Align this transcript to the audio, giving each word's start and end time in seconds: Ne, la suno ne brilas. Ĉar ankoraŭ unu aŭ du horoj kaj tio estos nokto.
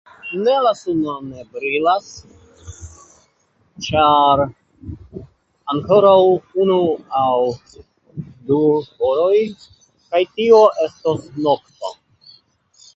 Ne, 0.45 0.53
la 0.67 0.69
suno 0.77 1.13
ne 1.25 1.41
brilas. 1.57 2.07
Ĉar 3.87 4.41
ankoraŭ 5.75 6.15
unu 6.65 6.79
aŭ 7.21 7.27
du 8.49 8.59
horoj 8.89 9.39
kaj 9.61 10.25
tio 10.39 10.65
estos 10.89 11.29
nokto. 11.49 11.95